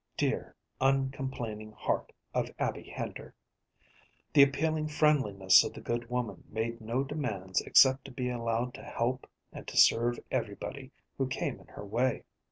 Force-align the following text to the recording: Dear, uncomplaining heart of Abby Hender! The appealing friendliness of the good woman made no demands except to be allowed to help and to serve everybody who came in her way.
Dear, 0.17 0.55
uncomplaining 0.79 1.73
heart 1.73 2.11
of 2.33 2.49
Abby 2.57 2.89
Hender! 2.89 3.35
The 4.33 4.41
appealing 4.41 4.87
friendliness 4.87 5.63
of 5.63 5.73
the 5.73 5.79
good 5.79 6.09
woman 6.09 6.43
made 6.49 6.81
no 6.81 7.03
demands 7.03 7.61
except 7.61 8.05
to 8.05 8.11
be 8.11 8.27
allowed 8.31 8.73
to 8.73 8.81
help 8.83 9.29
and 9.53 9.67
to 9.67 9.77
serve 9.77 10.19
everybody 10.31 10.91
who 11.19 11.27
came 11.27 11.59
in 11.59 11.67
her 11.67 11.85
way. 11.85 12.23